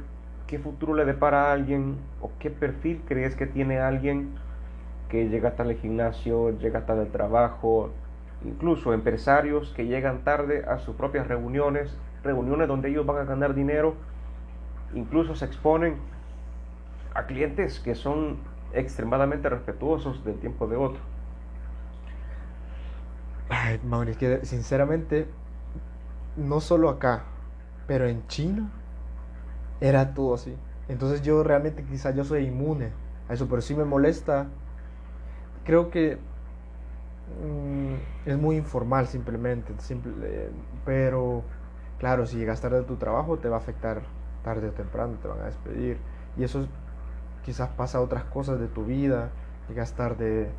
[0.48, 4.30] ¿qué futuro le depara a alguien o qué perfil crees que tiene alguien
[5.08, 7.90] que llega tarde al gimnasio, llega tarde al trabajo,
[8.44, 13.54] incluso empresarios que llegan tarde a sus propias reuniones, reuniones donde ellos van a ganar
[13.54, 13.94] dinero,
[14.94, 15.94] incluso se exponen
[17.14, 18.38] a clientes que son
[18.72, 21.17] extremadamente respetuosos del tiempo de otro.
[23.48, 25.26] Ay, Mauri, que sinceramente,
[26.36, 27.24] no solo acá,
[27.86, 28.70] pero en China
[29.80, 30.54] era todo así.
[30.88, 32.90] Entonces yo realmente quizás yo soy inmune
[33.28, 34.46] a eso, pero sí me molesta.
[35.64, 36.18] Creo que
[37.42, 37.94] mm,
[38.28, 40.50] es muy informal simplemente, simple,
[40.84, 41.42] pero
[41.98, 44.02] claro, si llegas tarde a tu trabajo te va a afectar
[44.42, 45.98] tarde o temprano, te van a despedir.
[46.36, 46.66] Y eso
[47.44, 49.30] quizás pasa a otras cosas de tu vida,
[49.68, 50.50] llegas tarde,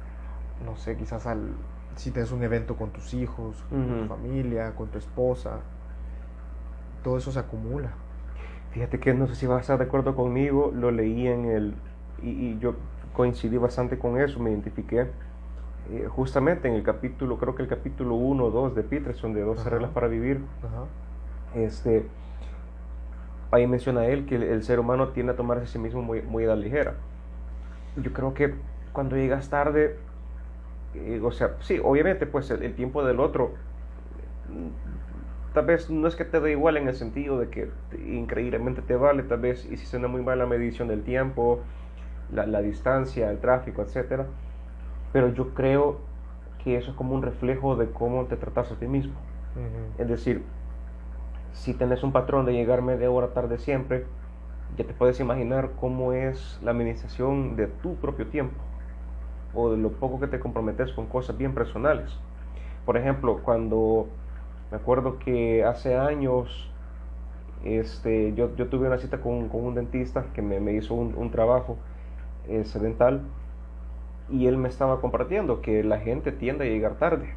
[0.65, 1.51] no sé, quizás al,
[1.99, 5.59] si tienes un evento con tus hijos, con tu familia, con tu esposa,
[7.03, 7.89] todo eso se acumula.
[8.71, 11.73] Fíjate que no sé si vas a estar de acuerdo conmigo, lo leí en el,
[12.21, 12.75] y, yo
[13.11, 15.07] coincidí bastante con eso, me identifiqué
[15.91, 19.41] eh, justamente en el capítulo, creo que el capítulo 1 o 2 de Peterson, de
[19.41, 20.39] 12 reglas para vivir,
[21.53, 22.05] este,
[23.51, 26.45] ahí menciona él que el, ser humano tiende a tomarse a sí mismo muy, muy
[26.45, 26.93] a la ligera.
[27.97, 28.53] Yo creo que
[28.93, 29.97] cuando llegas tarde,
[31.05, 33.53] eh, o sea, sí, obviamente, pues el, tiempo del otro,
[35.53, 37.69] tal vez no es que te dé igual en el sentido de que
[38.07, 41.59] increíblemente te vale, tal vez hiciste una muy mala medición del tiempo,
[42.31, 44.27] la, la distancia, el tráfico, etcétera
[45.11, 45.99] pero yo creo
[46.63, 49.13] que eso es como un reflejo de cómo te tratas a ti mismo.
[49.97, 50.43] Es decir,
[51.51, 54.05] si tenés un patrón de llegar media hora tarde siempre,
[54.77, 58.55] ya te puedes imaginar cómo es la administración de tu propio tiempo
[59.53, 62.11] o de lo poco que te comprometes con cosas bien personales.
[62.85, 64.07] Por ejemplo, cuando
[64.71, 66.69] me acuerdo que hace años
[67.63, 71.13] este, yo, yo tuve una cita con, con un dentista que me, me hizo un,
[71.15, 71.77] un trabajo
[72.47, 73.21] eh, dental
[74.29, 77.33] y él me estaba compartiendo que la gente tiende a llegar tarde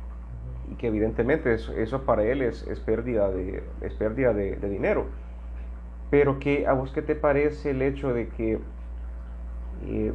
[0.70, 5.06] y que evidentemente eso, eso para él es, es, pérdida, de, es pérdida de, dinero.
[6.10, 8.60] Pero que a vos qué te parece el hecho de que
[9.86, 10.12] eh,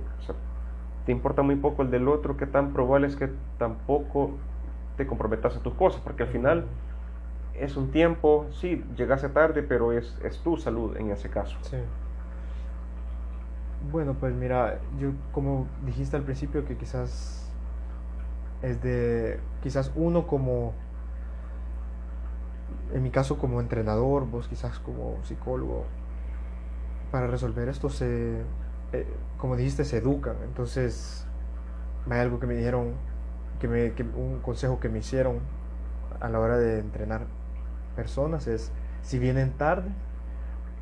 [1.07, 4.31] te importa muy poco el del otro, que tan probable es que tampoco
[4.97, 6.65] te comprometas a tus cosas, porque al final
[7.53, 11.57] es un tiempo, sí, llegaste tarde, pero es, es tu salud en ese caso.
[11.61, 11.77] Sí.
[13.89, 17.53] Bueno, pues mira, yo como dijiste al principio que quizás
[18.61, 20.73] es de, quizás uno como,
[22.93, 25.85] en mi caso como entrenador, vos quizás como psicólogo,
[27.11, 28.43] para resolver esto se,
[28.93, 30.35] eh, como dijiste, se educan.
[30.43, 31.25] Entonces,
[32.09, 32.93] hay algo que me dijeron,
[33.59, 35.39] que me, que un consejo que me hicieron
[36.19, 37.21] a la hora de entrenar
[37.95, 38.71] personas es,
[39.01, 39.89] si vienen tarde,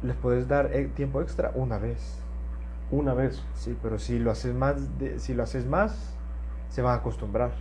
[0.04, 2.26] les puedes dar eh, tiempo extra una vez
[2.92, 3.42] una vez.
[3.56, 4.76] Sí, pero si lo haces más,
[5.18, 6.14] si lo haces más,
[6.70, 7.52] se van a acostumbrar.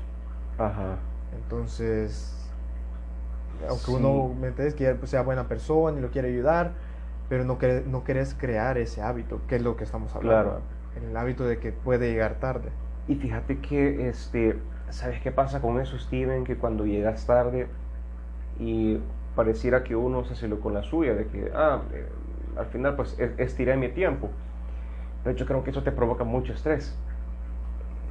[0.59, 0.97] Ajá.
[1.35, 2.35] Entonces,
[3.69, 6.73] aunque uno me entiendes que sea buena persona y lo quiere ayudar,
[7.29, 10.61] pero no, querés, no querés crear ese hábito, que es lo que estamos hablando.
[10.61, 11.09] Claro.
[11.09, 12.71] El hábito de que puede llegar tarde.
[13.09, 14.57] Y fíjate que, este,
[14.91, 16.45] ¿sabes qué pasa con eso, Steven?
[16.45, 17.67] Que cuando llegas tarde
[18.59, 18.99] y
[19.35, 22.09] pareciera que uno se hace lo con la suya, de que, ah, eh,
[22.57, 24.31] al final pues estiré mi tiempo.
[25.25, 26.97] De hecho, creo que eso te provoca mucho estrés.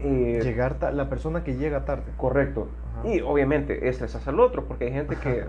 [0.01, 2.11] Eh, Llegar la persona que llega tarde.
[2.17, 2.67] Correcto.
[3.03, 5.45] Y obviamente estresas al otro, porque hay gente que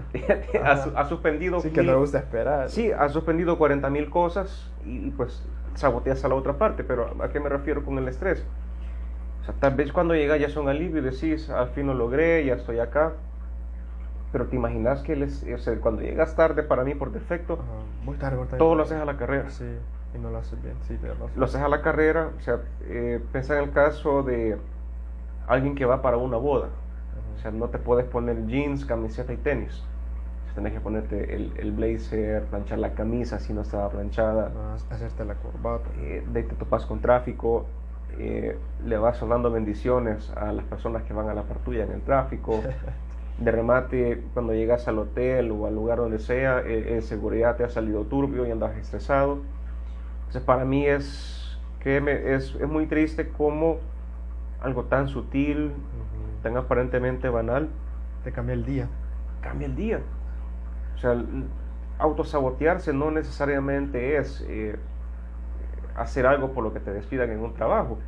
[0.63, 1.61] ha, suspendido.
[1.61, 2.71] Sí, que no gusta esperar.
[2.71, 6.85] Sí, ha suspendido 40 mil cosas y, pues saboteas a la otra parte.
[6.85, 8.45] Pero ¿a qué me refiero con el estrés?
[9.43, 12.45] O sea, tal vez cuando llega ya son alivio y decís, al fin lo logré,
[12.45, 13.13] ya estoy acá.
[14.33, 15.15] Pero te imaginas que
[15.81, 17.59] cuando llegas tarde, para mí por defecto,
[18.05, 19.51] muy tarde, muy tarde, todo lo haces a la carrera.
[19.51, 19.65] Sí.
[20.15, 20.97] Y no lo haces bien, sí,
[21.37, 24.57] Lo haces a la carrera, o sea, eh, piensa en el caso de
[25.49, 26.69] alguien que va para una boda.
[27.37, 29.83] O sea, no te puedes poner jeans, camiseta y tenis.
[30.55, 34.53] Tienes que ponerte el, el, blazer, planchar la camisa si no estaba planchada.
[34.89, 35.91] hacerte la corbata.
[35.99, 37.67] Eh, de te topas con tráfico.
[38.17, 42.03] Eh, le vas dando bendiciones a las personas que van a la partulla en el
[42.03, 42.63] tráfico.
[43.39, 47.69] de remate, cuando llegas al hotel o al lugar donde sea, en seguridad te ha
[47.69, 49.41] salido turbio y andas estresado
[50.41, 51.99] para mí es, que
[52.35, 53.79] es, es, muy triste como
[54.61, 55.73] algo tan sutil,
[56.43, 57.69] tan aparentemente banal,
[58.25, 58.89] te cambia el día.
[59.41, 60.01] Cambia el día.
[60.97, 61.23] O sea,
[61.99, 64.77] autosabotearse no necesariamente es eh,
[65.97, 67.99] hacer algo por lo que te despidan en un trabajo.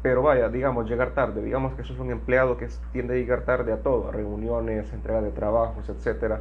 [0.00, 1.42] Pero vaya, digamos, llegar tarde.
[1.42, 4.92] Digamos que eso es un empleado que tiende a llegar tarde a todo, a reuniones,
[4.92, 6.40] entrega de trabajos, etcétera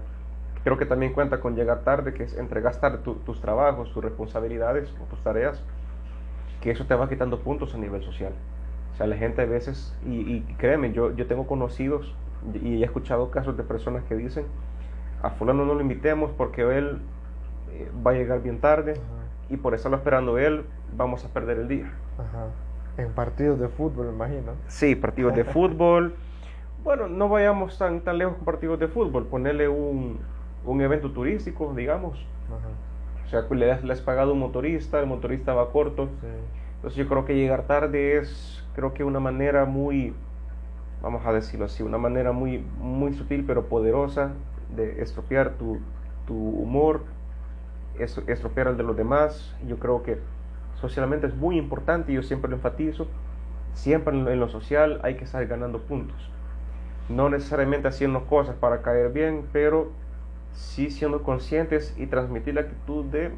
[0.68, 4.94] Creo que también cuenta con llegar tarde, que es entregar tarde tus trabajos, tus responsabilidades
[5.02, 5.64] o tus tareas,
[6.60, 8.34] que eso te va quitando puntos a nivel social.
[8.92, 12.14] O sea, la gente a veces, y, créeme, yo, yo tengo conocidos
[12.54, 14.46] y he escuchado casos de personas que dicen,
[15.24, 17.00] a fulano no lo invitemos porque él
[17.72, 18.96] eh, va a llegar bien tarde
[19.50, 20.66] y por estarlo esperando él
[20.98, 21.94] vamos a perder el día.
[22.18, 22.48] Ajá.
[23.02, 24.52] En partidos de fútbol, imagino.
[24.68, 26.14] Sí, partidos de fútbol.
[26.84, 30.20] Bueno, no vayamos tan, tan lejos con partidos de fútbol, ponerle un,
[30.72, 32.26] un evento turístico, digamos.
[33.26, 36.10] O sea, le has, le has, pagado un motorista, el motorista va corto.
[36.76, 40.14] Entonces yo creo que llegar tarde es, creo que una manera muy,
[41.02, 44.32] vamos a decirlo así, una manera muy, muy sutil pero poderosa
[44.76, 45.80] de estropear tu,
[46.26, 47.02] tu humor,
[47.98, 49.56] estropear el de los demás.
[49.68, 50.20] Yo creo que
[50.76, 53.08] socialmente es muy importante y yo siempre lo enfatizo.
[53.74, 56.30] Siempre en lo social hay que estar ganando puntos.
[57.10, 59.92] No necesariamente haciendo cosas para caer bien, pero
[60.58, 63.32] sí siendo conscientes y transmitir la actitud de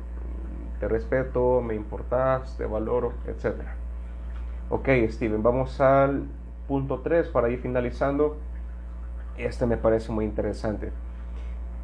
[0.80, 3.56] te respeto, me importas, te valoro, etc.
[4.70, 6.24] Ok, Steven, vamos al
[6.68, 8.38] punto 3 para ir finalizando.
[9.38, 10.92] Este me parece muy interesante.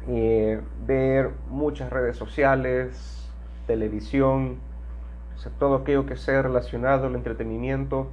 [0.08, 3.30] Eh, ver muchas redes sociales,
[3.66, 4.56] televisión,
[5.58, 8.08] todo aquello que sea relacionado al entretenimiento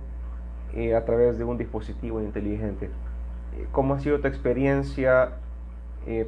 [0.74, 2.90] eh, a través de un dispositivo inteligente.
[3.56, 5.38] Eh, ¿Cómo ha sido tu experiencia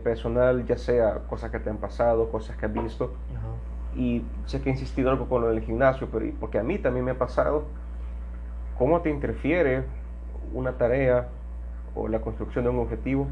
[0.04, 3.14] personal, ya sea cosas que te han pasado, cosas que has visto?
[3.96, 7.06] Y sé que he insistido algo con lo del gimnasio, pero porque a mí también
[7.06, 7.66] me ha pasado,
[8.78, 9.84] ¿cómo te interfiere
[10.54, 11.28] una tarea
[11.96, 13.28] o la construcción de un objetivo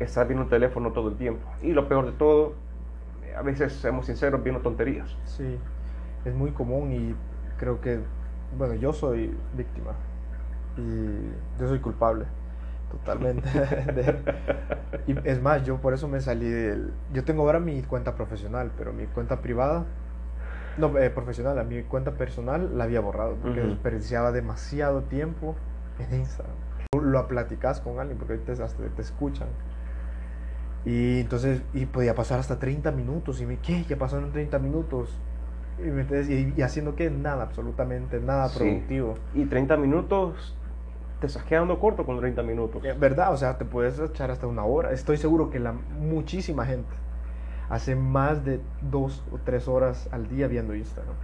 [0.00, 1.46] estar viendo un teléfono todo el tiempo.
[1.62, 2.54] Y lo peor de todo,
[3.36, 5.16] a veces, seamos sinceros, viendo tonterías.
[5.24, 5.58] Sí,
[6.24, 7.14] es muy común y
[7.58, 8.00] creo que,
[8.56, 9.92] bueno, yo soy víctima
[10.76, 12.24] y yo soy culpable
[12.98, 13.48] totalmente.
[15.06, 16.92] y es más, yo por eso me salí del...
[17.12, 19.84] Yo tengo ahora mi cuenta profesional, pero mi cuenta privada,
[20.76, 25.54] no, eh, profesional, a mi cuenta personal la había borrado porque desperdiciaba demasiado tiempo
[25.98, 26.56] en Instagram.
[27.00, 29.48] Lo platicas con alguien porque te, hasta te escuchan.
[30.84, 33.40] Y entonces, y podía pasar hasta 30 minutos.
[33.40, 33.84] Y me, ¿qué?
[33.84, 35.16] Ya pasaron 30 minutos.
[35.78, 36.04] Y, me,
[36.56, 37.10] y, haciendo qué?
[37.10, 39.14] Nada, absolutamente nada productivo.
[39.34, 40.56] Y 30 minutos,
[41.20, 42.84] te estás quedando corto con 30 minutos.
[42.84, 43.32] Eh, ¿Verdad?
[43.32, 44.92] O sea, te puedes echar hasta una hora.
[44.92, 46.92] Estoy seguro que la muchísima gente
[47.68, 51.14] hace más de dos o tres horas al día viendo Instagram.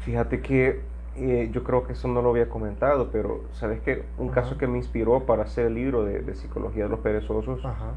[0.00, 0.80] Fíjate que
[1.16, 4.66] eh, yo creo que eso no lo había comentado, pero sabes que un caso que
[4.66, 7.92] me inspiró para hacer el libro de, de Psicología de los Perezosos Ajá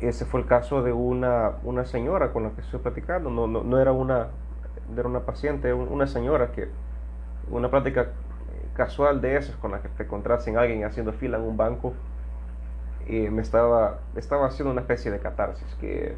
[0.00, 3.64] ese fue el caso de una, una señora con la que estoy platicando, no, no,
[3.64, 4.28] no era, una,
[4.96, 6.68] era una paciente, una señora que,
[7.50, 8.10] una práctica
[8.78, 11.94] casual de esas con la que te encontraste en alguien haciendo fila en un banco,
[13.08, 16.14] eh, me estaba, estaba haciendo una especie de catarsis, que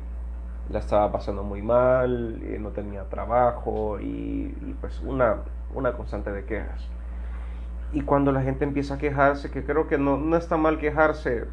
[0.69, 4.05] la estaba pasando muy mal, eh, no tenía trabajo y,
[4.61, 5.37] y, pues una,
[5.75, 6.87] una constante de quejas.
[7.93, 11.47] Y cuando la gente empieza a quejarse, que creo que no, no está mal quejarse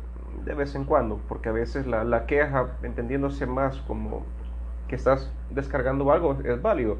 [0.44, 4.24] de vez en cuando, porque a veces la, la queja, entendiéndose más como
[4.90, 6.98] que estás descargando algo, es válido.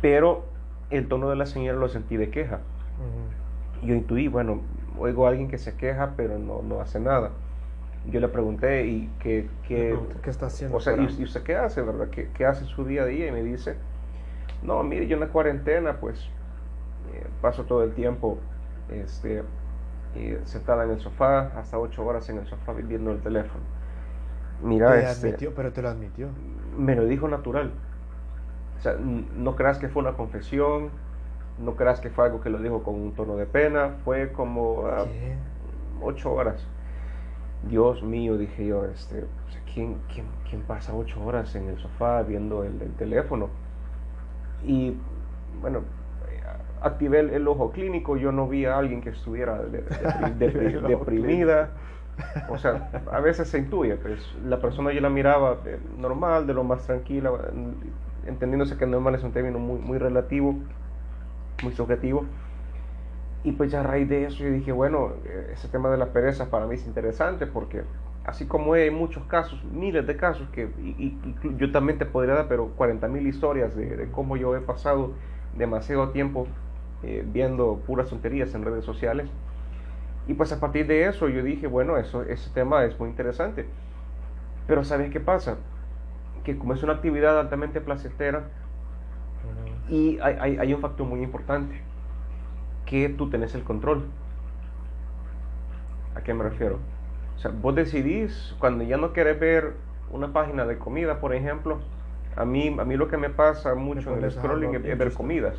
[0.00, 0.49] Pero
[0.90, 2.60] el tono de la señora lo sentí de queja.
[3.82, 4.60] Yo intuí, bueno,
[4.98, 7.30] oigo a alguien que se queja, pero no, no hace nada.
[8.06, 10.76] Yo le pregunté, ¿y qué, qué, ¿qué está haciendo?
[10.76, 12.08] O sea, ¿y, usted qué hace, verdad?
[12.10, 13.28] ¿Qué, ¿Qué, hace su día a día?
[13.28, 13.76] Y me dice,
[14.62, 16.18] no, mire, yo en la cuarentena, pues,
[17.12, 18.38] eh, paso todo el tiempo
[18.90, 19.42] este,
[20.14, 23.62] y sentada en el sofá, hasta ocho horas en el sofá viendo el teléfono.
[24.62, 26.28] Mira, te este, admitió, pero te lo admitió.
[26.76, 27.72] Me lo dijo natural.
[28.80, 30.88] O sea, no creas que fue una confesión,
[31.58, 34.86] no creas que fue algo que lo dijo con un tono de pena, fue como
[34.86, 35.04] ah,
[36.00, 36.66] ocho horas.
[37.68, 39.26] Dios mío, dije yo, este,
[39.74, 43.50] ¿quién, quién, quién pasa ocho horas en el sofá viendo el, el teléfono?
[44.64, 44.96] Y
[45.60, 45.82] bueno,
[46.80, 49.60] activé el, ojo clínico, yo no vi a alguien que estuviera
[50.38, 51.70] deprimida.
[52.48, 56.54] O sea, a veces se intuye, pues la persona yo la miraba eh, normal, de
[56.54, 57.30] lo más tranquila,
[58.26, 60.56] entendiéndose que normal es un término muy, muy relativo,
[61.62, 62.24] muy subjetivo.
[63.42, 66.12] Y pues ya a raíz de eso yo dije, bueno, eh, ese tema de la
[66.12, 67.84] pereza para mí es interesante porque
[68.24, 71.18] así como hay muchos casos, miles de casos que y,
[71.56, 75.14] yo también te podría dar, pero 40 mil historias de, de, cómo yo he pasado
[75.56, 76.46] demasiado tiempo
[77.02, 79.30] eh, viendo puras tonterías en redes sociales.
[80.28, 83.66] Y pues a partir de eso yo dije, bueno, eso, ese tema es muy interesante.
[84.66, 85.56] Pero ¿sabes qué pasa?
[86.44, 88.44] Que como es una actividad altamente placentera,
[89.88, 91.80] y hay, hay, hay, un factor muy importante,
[92.86, 94.04] que tú tenés el control.
[96.14, 96.78] ¿A qué me refiero?
[97.36, 99.74] O sea, vos decidís, cuando ya no querés ver
[100.12, 101.78] una página de comida, por ejemplo,
[102.36, 105.56] a mí, a mí lo que me pasa mucho en el scrolling es ver comidas.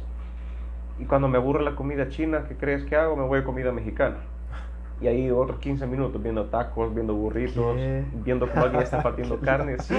[1.00, 3.16] Y cuando me aburre la comida china, ¿qué crees que hago?
[3.16, 4.18] Me voy a comida mexicana.
[5.02, 7.76] Y ahí otros 15 minutos viendo tacos, viendo burritos,
[8.24, 9.78] viendo cómo alguien está partiendo carne.
[9.80, 9.96] Sí,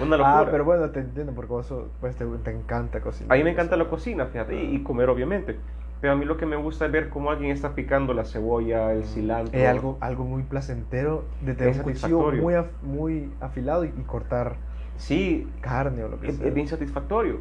[0.00, 0.38] una ah, locura.
[0.38, 3.32] Ah, pero bueno, te entiendo, porque vos pues, te, te, encanta cocinar.
[3.32, 5.56] A mí me encanta la cocina, fíjate, y, comer obviamente.
[6.00, 8.92] Pero a mí lo que me gusta es ver cómo alguien está picando la cebolla,
[8.92, 9.58] el cilantro.
[9.58, 14.54] Es algo, algo muy placentero de tener un cuchillo muy, muy afilado y, cortar
[14.96, 16.46] sí, carne o lo que sea.
[16.46, 17.40] Es bien satisfactorio.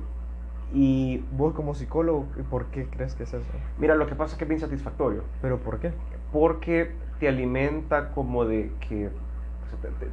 [0.74, 3.46] Y vos como psicólogo, ¿por qué crees que es eso?
[3.78, 5.24] Mira, lo que pasa es que es bien satisfactorio.
[5.42, 5.92] ¿Pero por qué?
[6.32, 9.10] Porque te alimenta como de que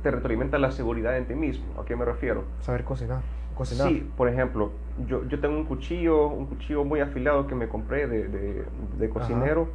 [0.03, 1.81] te, retroalimenta la seguridad en ti mismo.
[1.81, 2.45] ¿A qué me refiero?
[2.61, 3.21] Saber cocinar.
[3.55, 3.89] Cocinar.
[3.89, 4.73] Sí, por ejemplo,
[5.07, 8.65] yo, yo tengo un cuchillo, un cuchillo muy afilado que me compré de, de,
[8.99, 9.69] de cocinero.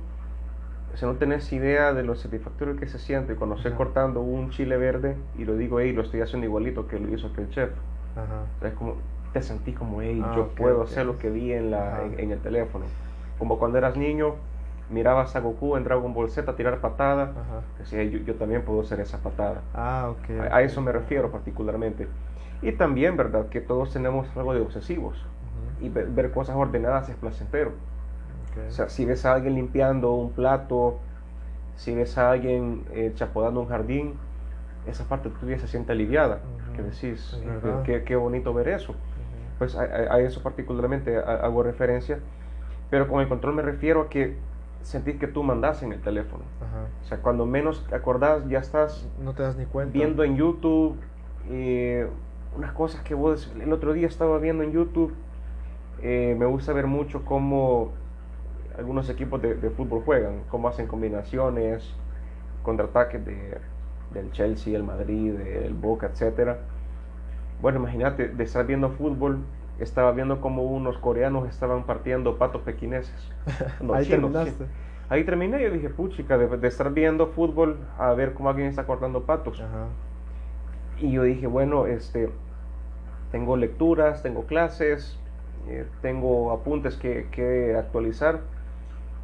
[0.96, 4.76] Si no tenés idea de lo satisfactorio que se siente cuando estoy cortando un chile
[4.76, 7.70] verde y lo digo, ahí lo estoy haciendo igualito que lo hizo aquel chef.
[8.16, 8.68] Ajá.
[8.68, 8.96] Es como,
[9.32, 12.40] te sentí como, hey, ah, yo puedo hacer lo que vi en, la, en, el
[12.40, 12.86] teléfono.
[13.38, 14.36] como cuando eras niño,
[14.90, 17.32] mirabas a Goku en Dragon Ball Z tirar patada,
[17.78, 19.62] decía, yo, yo, también puedo hacer esa patada.
[19.74, 20.52] Ah, ok.
[20.52, 22.08] A, eso me refiero particularmente.
[22.62, 23.48] Y también, ¿verdad?
[23.50, 25.26] Que todos tenemos algo de obsesivos.
[25.80, 27.72] Y ver, cosas ordenadas es placentero.
[28.68, 31.00] O sea, si ves a alguien limpiando un plato,
[31.76, 34.16] si ves a alguien eh, chapodando un jardín,
[34.86, 36.40] esa parte tuya se siente aliviada.
[36.76, 37.40] Que decís,
[37.86, 38.96] qué, qué, bonito ver eso.
[39.58, 42.20] Pues a, eso particularmente hago referencia.
[42.90, 44.36] Pero con el control me refiero a que
[44.82, 46.44] sentís que tú mandas en el teléfono.
[47.04, 49.94] O sea, cuando menos acordás, ya estás no te das ni cuenta.
[49.94, 50.98] viendo en YouTube
[51.50, 52.08] eh,
[52.56, 55.14] unas cosas que vos el otro día estaba viendo en YouTube.
[56.02, 57.92] Eh, me gusta ver mucho cómo
[58.78, 61.94] algunos equipos de, fútbol juegan, cómo hacen combinaciones,
[62.64, 63.58] contraataques de,
[64.14, 66.60] del Chelsea, el Madrid, el Boca, etcétera.
[67.62, 69.40] Bueno, imagínate, de estar viendo fútbol,
[69.80, 73.32] estaba viendo cómo unos coreanos estaban partiendo patos pequineses.
[73.94, 74.66] Ahí terminaste.
[75.10, 78.86] Ahí terminé, yo dije, puchica, de, de, estar viendo fútbol a ver cómo alguien está
[78.86, 79.64] cortando patos.
[81.00, 82.30] Y yo dije, bueno, este,
[83.32, 85.20] tengo lecturas, tengo clases,
[85.68, 88.42] eh, tengo apuntes que, que actualizar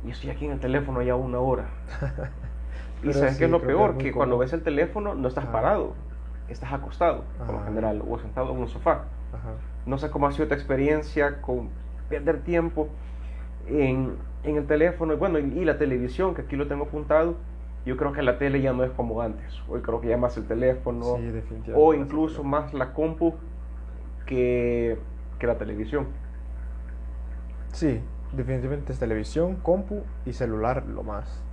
[0.05, 1.65] y estoy aquí en el teléfono ya una hora.
[3.03, 5.93] y sabes qué es lo peor, que, cuando ves el teléfono no estás parado,
[6.47, 9.05] estás acostado, por lo general, o sentado en un sofá.
[9.86, 11.69] No sé cómo ha sido tu experiencia con
[12.10, 12.89] perder tiempo
[13.67, 17.36] en, en el teléfono y bueno, y, la televisión, que aquí lo tengo apuntado.
[17.86, 19.62] Yo creo que la tele ya no es como antes.
[19.67, 21.17] Hoy creo que ya más el teléfono
[21.76, 23.36] o incluso más la compu
[24.26, 24.98] que,
[25.38, 26.08] que la televisión.
[27.74, 31.43] Sí, definitivamente es televisión, compu y celular lo más.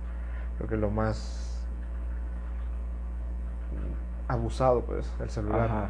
[0.57, 1.67] Creo que lo más
[4.27, 5.89] abusado, pues, el celular.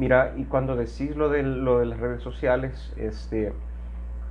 [0.00, 3.52] Mira, y cuando decís lo de, lo de las redes sociales, este,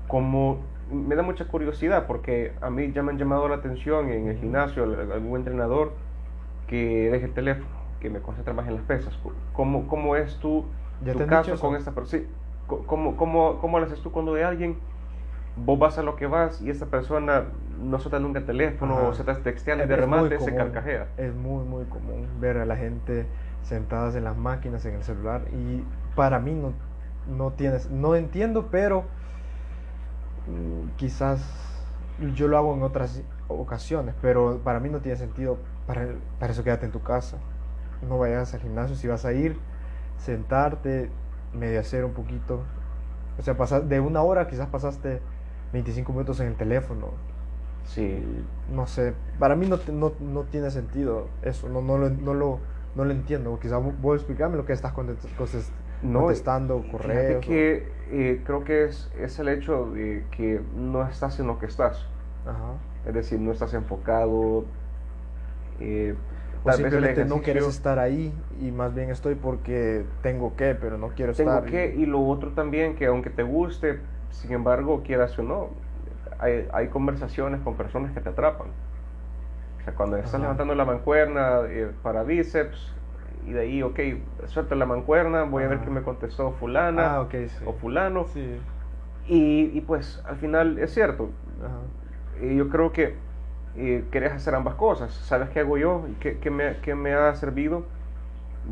[0.07, 0.57] como
[0.91, 4.37] me da mucha curiosidad porque a mí ya me han llamado la atención en el
[4.39, 5.91] gimnasio algún entrenador
[6.65, 9.15] que deje el teléfono, que me concentre más en las pesas.
[9.53, 10.65] ¿Cómo, cómo es tu,
[11.05, 12.23] tu caso con esta persona?
[12.23, 12.27] Sí,
[12.65, 14.75] ¿cómo, cómo, ¿Cómo lo haces tú cuando de alguien
[15.55, 17.43] vos vas a lo que vas y esta persona
[17.79, 21.09] no suelta nunca el teléfono o se está texteando y de remate se carcajea.
[21.17, 23.27] Es muy, muy común ver a la gente
[23.63, 25.83] sentadas en las máquinas, en el celular y
[26.15, 26.73] para mí no,
[27.27, 29.03] no tienes, no entiendo, pero
[30.47, 31.41] mm, quizás
[32.35, 36.07] yo lo hago en otras ocasiones, pero para mí no tiene sentido, para,
[36.39, 37.37] para eso quédate en tu casa,
[38.07, 39.57] no vayas al gimnasio, si vas a ir,
[40.17, 41.09] sentarte,
[41.53, 42.61] medio hacer un poquito,
[43.37, 45.21] o sea, pasar de una hora quizás pasaste
[45.73, 47.07] 25 minutos en el teléfono.
[47.85, 48.23] Sí.
[48.71, 52.59] No sé, para mí no, no, no tiene sentido eso, no, no, lo, no, lo,
[52.99, 53.57] no lo entiendo.
[53.59, 57.45] Quizás vos explicarme lo que estás contestando, correos.
[57.45, 61.65] que eh, creo que es, es, el hecho de que no estás en lo que
[61.65, 62.05] estás.
[62.45, 62.73] Ajá.
[63.05, 64.65] Es decir, no estás enfocado.
[65.79, 66.13] Eh,
[66.65, 71.07] o simplemente no quieres estar ahí y más bien estoy porque tengo que, pero no
[71.09, 71.63] quiero estar.
[71.63, 75.69] Tengo que, y lo otro también, que aunque te guste, sin embargo, quieras o no,
[76.37, 78.67] hay, hay conversaciones con personas que te atrapan.
[79.89, 82.93] Sea, cuando estás levantando la mancuerna eh, para bíceps,
[83.47, 83.99] y de ahí, ok,
[84.45, 88.25] suelto la mancuerna, voy a ver qué me contestó fulana ah, okay, o fulano.
[88.25, 88.59] Sí.
[89.27, 91.29] Y, y, pues al final es cierto.
[92.41, 93.15] Y yo creo que
[93.75, 95.13] eh, querés hacer ambas cosas.
[95.13, 96.05] ¿Sabes qué hago yo?
[96.19, 97.85] ¿Qué, qué, me, qué me ha servido?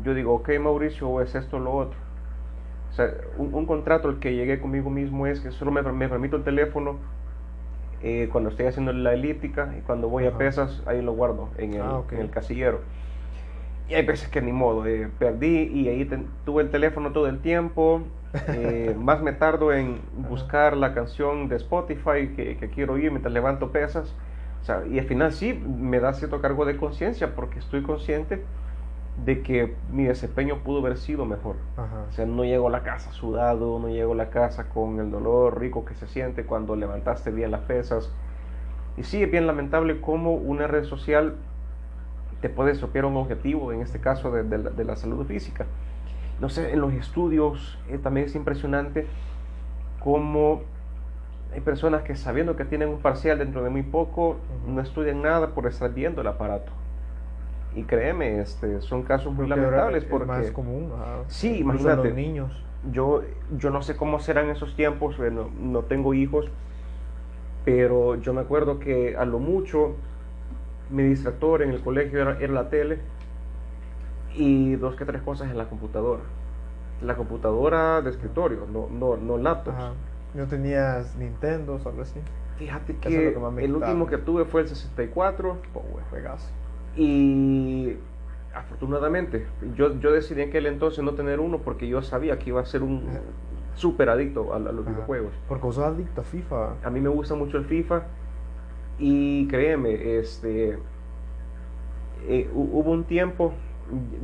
[0.02, 1.98] Yo digo, ok Mauricio, o es esto o lo otro
[2.90, 6.36] o sea, un, contrato al que llegué conmigo mismo es que solo me, me permito
[6.36, 6.96] el teléfono
[8.02, 11.74] eh, cuando estoy haciendo la elíptica y cuando voy a pesas, ahí lo guardo en
[11.74, 12.80] el, ah, en el casillero.
[13.88, 16.08] Y hay veces que ni modo, eh, perdí y ahí
[16.44, 18.02] tuve el teléfono todo el tiempo.
[18.48, 23.32] Eh, más me tardo en buscar la canción de Spotify que, que, quiero oír mientras
[23.32, 24.14] levanto pesas.
[24.60, 28.42] O sea, y al final sí me da cierto cargo de conciencia porque estoy consciente
[29.24, 31.56] de que mi desempeño pudo haber sido mejor.
[32.08, 35.10] O sea, no llego a la casa sudado, no llego a la casa con el
[35.10, 38.12] dolor rico que se siente cuando levantaste bien las pesas.
[38.96, 41.36] Y sí, es bien lamentable cómo una red social
[42.40, 45.66] te puede estropear un objetivo, en este caso de, la, salud física.
[46.40, 49.06] No sé, en los estudios eh, también es impresionante
[49.98, 50.62] cómo
[51.52, 55.48] hay personas que sabiendo que tienen un parcial dentro de muy poco, no estudian nada
[55.48, 56.70] por estar viendo el aparato.
[57.74, 60.24] Y créeme, este, son casos muy lamentables porque...
[60.24, 60.92] Es más común.
[61.28, 62.08] sí, imagínate.
[62.08, 62.64] Los niños.
[62.92, 63.22] Yo,
[63.56, 66.48] yo no sé cómo serán esos tiempos, bueno, no tengo hijos,
[67.64, 69.96] pero yo me acuerdo que a lo mucho
[70.90, 73.00] mi distractor en el colegio era, era la tele
[74.34, 76.22] y dos que tres cosas en la computadora.
[77.02, 79.76] La computadora de escritorio, no, no, no laptops.
[80.34, 82.20] ¿No tenías Nintendo o algo así?
[82.58, 85.58] Fíjate que, el último que tuve fue el 64.
[85.74, 85.80] Oh,
[86.98, 87.96] y
[88.52, 89.46] afortunadamente,
[89.76, 92.66] yo, yo decidí en aquel entonces no tener uno porque yo sabía que iba a
[92.66, 93.04] ser un
[93.74, 95.32] súper adicto a, los videojuegos.
[95.46, 96.74] Porque sos adicto a FIFA.
[96.82, 98.02] A mí me gusta mucho el FIFA
[98.98, 100.76] y créeme, este,
[102.26, 103.52] eh, hubo un tiempo,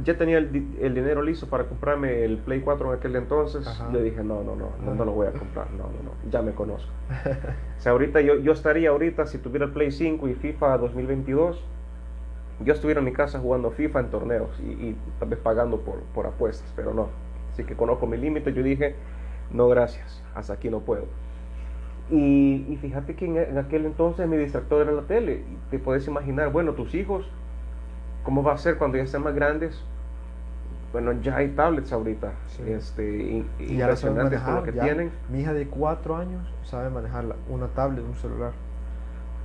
[0.03, 3.65] ya tenía el, dinero listo para comprarme el Play 4 en aquel entonces.
[3.93, 6.51] Le dije, no, no, no, no, lo voy a comprar, no, no, no, ya me
[6.53, 6.91] conozco.
[7.79, 11.65] o sea, ahorita yo, yo estaría ahorita, si tuviera el Play 5 y FIFA 2022,
[12.61, 16.27] yo estuviera en mi casa jugando FIFA en torneos y, tal vez pagando por, por
[16.27, 17.09] apuestas, pero no.
[17.53, 18.95] Así que conozco mi límite, yo dije,
[19.51, 21.07] no gracias, hasta aquí no puedo.
[22.11, 25.45] Y, fíjate que en, aquel entonces mi distractor era la tele.
[25.51, 27.31] Y te puedes imaginar, bueno, tus hijos,
[28.25, 29.83] ¿cómo va a ser cuando ya sean más grandes?
[30.93, 32.33] Bueno, ya hay tablets ahorita,
[32.69, 35.11] este, y ya impresionantes con lo que tienen.
[35.29, 38.53] Mi hija de cuatro años sabe manejar una tablet, un celular.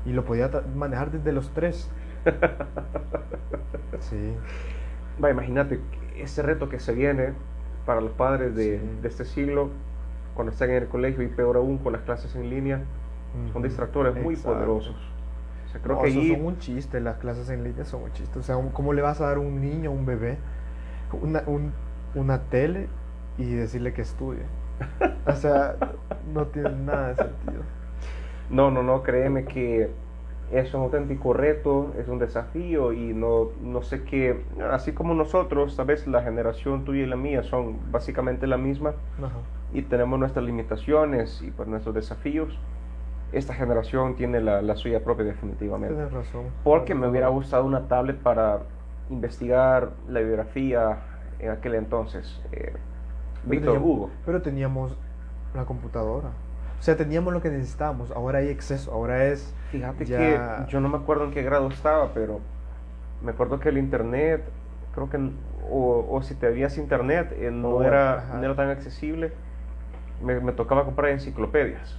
[0.05, 1.89] Y lo podía manejar desde los tres.
[3.99, 4.33] sí.
[5.23, 5.79] Va, imagínate
[6.17, 7.33] ese reto que se viene
[7.85, 9.69] para los padres de, de este siglo
[10.39, 12.81] cuando están en el colegio y peor aún con las clases en línea,
[13.51, 14.95] son distractores muy poderosos.
[15.67, 18.39] O sea, creo que son un chiste, las clases en línea son un chiste.
[18.39, 20.37] O sea, ¿cómo le vas a dar a un niño, un bebé,
[21.11, 21.43] una,
[22.15, 22.87] una tele
[23.37, 24.43] y decirle que estudie?
[25.25, 25.75] O sea,
[26.33, 27.63] no tiene nada de sentido.
[28.49, 29.91] No, no, no, créeme que
[30.51, 35.75] es un auténtico reto, es un desafío y no, no sé qué, así como nosotros,
[35.75, 38.93] sabes, la generación tuya y la mía son básicamente la misma
[39.73, 42.57] y tenemos nuestras limitaciones y pues nuestros desafíos.
[43.31, 45.93] Esta generación tiene la, la suya propia definitivamente.
[45.93, 46.45] Tienes razón.
[46.63, 48.61] Porque me hubiera gustado una tablet para
[49.11, 50.97] investigar la biografía
[51.37, 52.41] en aquel entonces.
[52.51, 52.73] Eh,
[53.43, 54.09] Víctor Hugo.
[54.25, 54.97] Pero teníamos
[55.53, 56.29] la computadora.
[56.79, 58.11] O sea, teníamos lo que necesitábamos.
[58.11, 58.91] Ahora hay exceso.
[58.91, 59.53] Ahora es.
[59.71, 62.39] Fíjate que yo no me acuerdo en qué grado estaba, pero
[63.21, 64.43] me acuerdo que el internet,
[64.93, 65.17] creo que.
[65.69, 69.31] O, o si te habías internet, eh, no, era, no era tan accesible.
[70.23, 71.97] Me, me, tocaba comprar enciclopedias.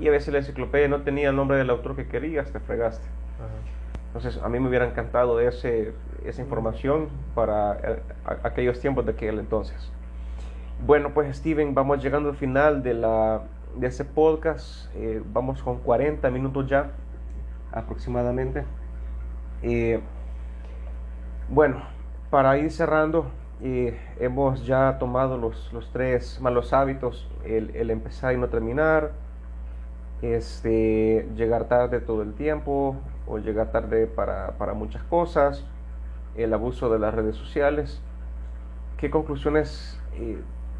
[0.00, 3.06] Y a veces la enciclopedia no tenía el nombre del autor que querías, te fregaste.
[4.08, 5.92] Entonces, a mí me hubiera encantado ese,
[6.24, 8.02] esa información para eh,
[8.42, 9.90] aquellos tiempos de aquel entonces.
[10.86, 13.42] Bueno, pues Steven, vamos llegando al final de la
[13.76, 14.94] de ese podcast.
[14.94, 16.92] Eh, vamos con 40 minutos ya
[17.72, 18.64] aproximadamente.
[19.62, 20.00] Eh,
[21.48, 21.82] bueno,
[22.30, 23.30] para ir cerrando,
[23.62, 29.12] eh, hemos ya tomado los, los, tres malos hábitos, el, el, empezar y no terminar,
[30.22, 32.96] este, llegar tarde todo el tiempo
[33.26, 35.64] o llegar tarde para, para muchas cosas,
[36.36, 38.00] el abuso de las redes sociales.
[38.96, 40.00] ¿Qué conclusiones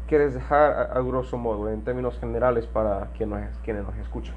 [0.09, 4.33] quieres dejar a, grosso modo, en términos generales, para quienes nos, quienes nos escuchan?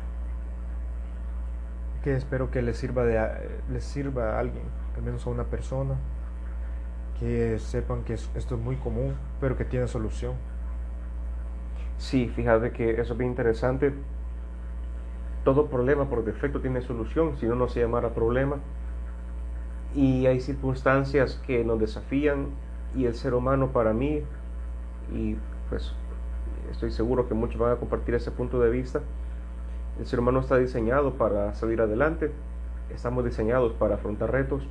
[2.04, 3.18] Que espero que les sirva, de,
[3.70, 4.64] les sirva a alguien,
[4.94, 5.94] al menos a una persona,
[7.18, 10.34] que sepan que esto es muy común, pero que tiene solución.
[11.96, 13.94] Sí, fíjate que eso es bien interesante.
[15.42, 18.58] Todo problema por defecto tiene solución, si no, no se llamara problema.
[19.94, 22.48] Y hay circunstancias que nos desafían
[22.94, 24.22] y el ser humano para mí
[25.14, 25.36] y
[25.72, 25.90] pues
[26.70, 29.00] estoy seguro que muchos van a compartir ese punto de vista.
[29.98, 32.30] El ser humano está diseñado para salir adelante,
[32.94, 34.68] estamos diseñados para afrontar retos,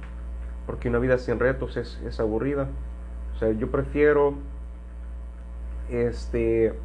[0.68, 2.68] porque una vida sin retos es, es aburrida.
[3.34, 4.36] O sea, yo prefiero
[5.90, 6.76] este,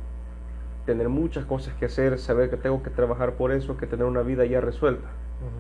[0.87, 4.23] tener muchas cosas que hacer, saber que tengo que trabajar por eso, que tener una
[4.23, 5.09] vida ya resuelta.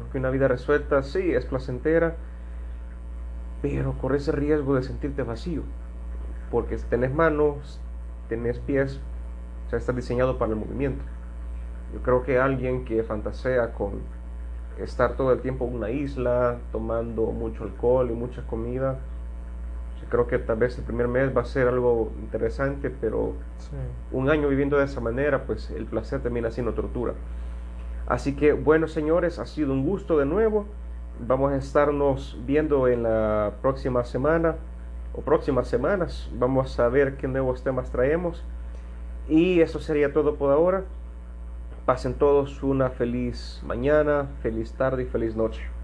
[0.00, 2.16] Porque una vida resuelta sí es placentera,
[3.60, 5.60] pero corre ese riesgo de sentirte vacío.
[6.50, 7.82] Porque si tenés manos,
[8.28, 9.00] tenés pies,
[9.66, 11.04] o sea, está diseñado para el movimiento.
[11.92, 14.00] Yo creo que alguien que fantasea con
[14.78, 18.98] estar todo el tiempo en una isla, tomando mucho alcohol y mucha comida,
[20.00, 23.32] yo creo que tal vez el primer mes va a ser algo interesante, pero
[24.12, 27.14] un año viviendo de esa manera, pues el placer termina siendo tortura.
[28.06, 30.66] Así que bueno, señores, ha sido un gusto de nuevo.
[31.26, 34.56] Vamos a estarnos viendo en la próxima semana
[35.16, 36.30] o próximas semanas.
[36.32, 38.44] Vamos a ver qué nuevos temas traemos.
[39.28, 40.84] Y eso sería todo por ahora.
[41.84, 45.75] Pasen todos una feliz mañana, feliz tarde y feliz noche.